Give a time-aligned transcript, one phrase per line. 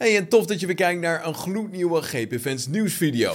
[0.00, 3.34] Hey, en tof dat je weer kijkt naar een gloednieuwe GP Fans nieuwsvideo.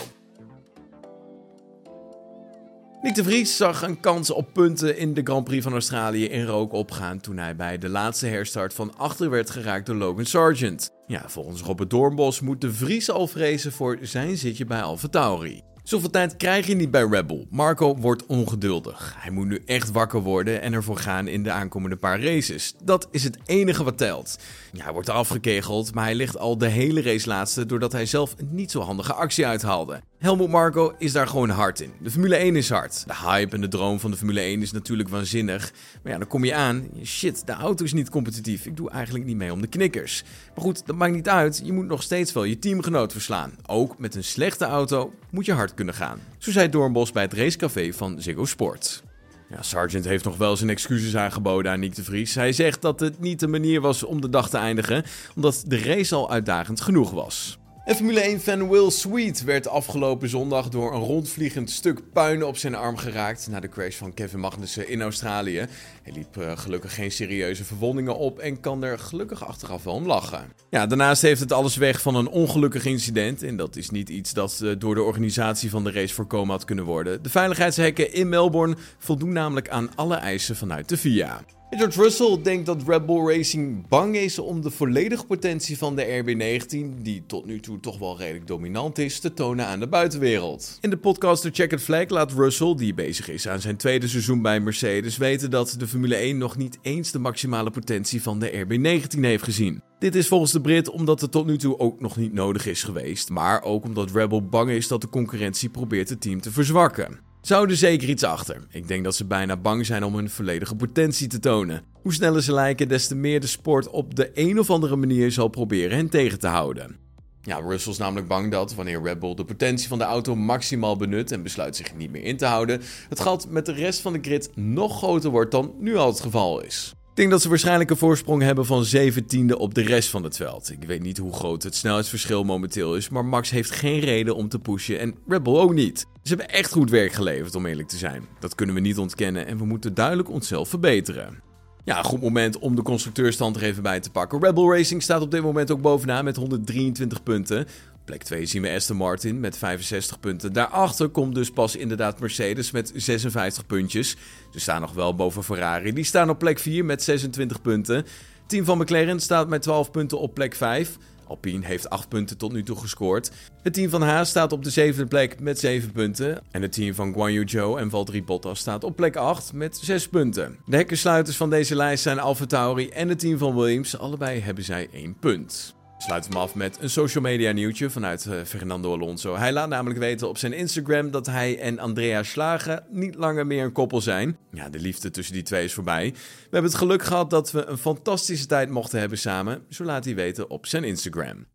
[3.01, 6.45] Nick de Vries zag een kans op punten in de Grand Prix van Australië in
[6.45, 10.89] rook opgaan toen hij bij de laatste herstart van achter werd geraakt door Logan Sargent.
[11.07, 15.61] Ja, volgens Robert Doornbos moet de Vries al vrezen voor zijn zitje bij AlphaTauri.
[15.85, 17.47] Zoveel tijd krijg je niet bij Rebel.
[17.49, 19.15] Marco wordt ongeduldig.
[19.17, 22.73] Hij moet nu echt wakker worden en ervoor gaan in de aankomende paar races.
[22.83, 24.39] Dat is het enige wat telt.
[24.77, 28.47] Hij wordt afgekegeld, maar hij ligt al de hele race laatste doordat hij zelf een
[28.51, 30.01] niet zo handige actie uithaalde.
[30.25, 31.91] Helmut Marco is daar gewoon hard in.
[31.99, 33.03] De Formule 1 is hard.
[33.07, 35.71] De hype en de droom van de Formule 1 is natuurlijk waanzinnig.
[36.03, 36.87] Maar ja, dan kom je aan.
[37.03, 38.65] Shit, de auto is niet competitief.
[38.65, 40.23] Ik doe eigenlijk niet mee om de knikkers.
[40.55, 41.61] Maar goed, dat maakt niet uit.
[41.63, 43.51] Je moet nog steeds wel je teamgenoot verslaan.
[43.65, 46.19] Ook met een slechte auto moet je hard kunnen gaan.
[46.37, 49.03] Zo zei Doornbos bij het racecafé van Ziggo Sport.
[49.49, 52.35] Ja, Sargent heeft nog wel zijn excuses aangeboden aan Nick de Vries.
[52.35, 55.03] Hij zegt dat het niet de manier was om de dag te eindigen,
[55.35, 57.59] omdat de race al uitdagend genoeg was.
[57.85, 62.75] En Formule 1-fan Will Sweet werd afgelopen zondag door een rondvliegend stuk puin op zijn
[62.75, 65.65] arm geraakt na de crash van Kevin Magnussen in Australië.
[66.03, 70.05] Hij liep uh, gelukkig geen serieuze verwondingen op en kan er gelukkig achteraf wel om
[70.05, 70.51] lachen.
[70.69, 74.33] Ja, daarnaast heeft het alles weg van een ongelukkig incident en dat is niet iets
[74.33, 77.23] dat uh, door de organisatie van de race voorkomen had kunnen worden.
[77.23, 81.43] De veiligheidshekken in Melbourne voldoen namelijk aan alle eisen vanuit de FIA.
[81.77, 86.23] George Russell denkt dat Red Bull Racing bang is om de volledige potentie van de
[86.23, 90.77] RB19, die tot nu toe toch wel redelijk dominant is, te tonen aan de buitenwereld.
[90.81, 94.41] In de podcast The Checkered Flag laat Russell, die bezig is aan zijn tweede seizoen
[94.41, 98.65] bij Mercedes, weten dat de Formule 1 nog niet eens de maximale potentie van de
[98.65, 99.81] RB19 heeft gezien.
[99.99, 102.83] Dit is volgens de Brit omdat het tot nu toe ook nog niet nodig is
[102.83, 106.51] geweest, maar ook omdat Red Bull bang is dat de concurrentie probeert het team te
[106.51, 108.61] verzwakken zouden zeker iets achter.
[108.69, 111.83] Ik denk dat ze bijna bang zijn om hun volledige potentie te tonen.
[112.01, 115.31] Hoe sneller ze lijken, des te meer de sport op de een of andere manier
[115.31, 116.95] zal proberen hen tegen te houden.
[117.41, 120.95] Ja, Russell is namelijk bang dat wanneer Red Bull de potentie van de auto maximaal
[120.95, 124.13] benut en besluit zich niet meer in te houden, het gat met de rest van
[124.13, 126.93] de grid nog groter wordt dan nu al het geval is.
[127.15, 130.35] Ik denk dat ze waarschijnlijk een voorsprong hebben van 17e op de rest van het
[130.35, 130.71] veld.
[130.71, 134.49] Ik weet niet hoe groot het snelheidsverschil momenteel is, maar Max heeft geen reden om
[134.49, 135.99] te pushen en Red Bull ook niet.
[135.99, 138.23] Ze hebben echt goed werk geleverd, om eerlijk te zijn.
[138.39, 141.41] Dat kunnen we niet ontkennen en we moeten duidelijk onszelf verbeteren.
[141.83, 144.41] Ja, goed moment om de constructeurstand er even bij te pakken.
[144.41, 147.67] Red Bull Racing staat op dit moment ook bovenaan met 123 punten.
[148.05, 150.53] Plek 2 zien we Aston Martin met 65 punten.
[150.53, 154.15] Daarachter komt dus pas inderdaad Mercedes met 56 puntjes.
[154.51, 155.93] Ze staan nog wel boven Ferrari.
[155.93, 158.05] Die staan op plek 4 met 26 punten.
[158.47, 160.97] Team van McLaren staat met 12 punten op plek 5.
[161.27, 163.31] Alpine heeft 8 punten tot nu toe gescoord.
[163.61, 166.41] Het team van Haas staat op de zevende plek met 7 punten.
[166.51, 169.77] En het team van Guan Yu Zhou en Valtteri Bottas staat op plek 8 met
[169.81, 170.57] 6 punten.
[170.65, 173.97] De hekkensluiters van deze lijst zijn AlphaTauri en het team van Williams.
[173.97, 175.75] Allebei hebben zij 1 punt.
[176.05, 179.35] Sluit hem af met een social media nieuwtje vanuit uh, Fernando Alonso.
[179.35, 183.63] Hij laat namelijk weten op zijn Instagram dat hij en Andrea Slagen niet langer meer
[183.63, 184.37] een koppel zijn.
[184.51, 186.11] Ja, de liefde tussen die twee is voorbij.
[186.11, 189.61] We hebben het geluk gehad dat we een fantastische tijd mochten hebben samen.
[189.69, 191.43] Zo laat hij weten op zijn Instagram.